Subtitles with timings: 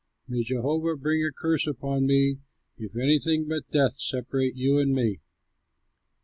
[0.27, 2.39] May Jehovah bring a curse upon me,
[2.75, 5.19] if anything but death separate you and me."